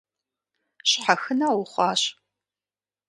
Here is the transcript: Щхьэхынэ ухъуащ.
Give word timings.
Щхьэхынэ 0.89 1.47
ухъуащ. 1.59 2.01